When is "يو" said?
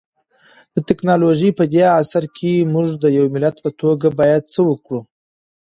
3.17-3.25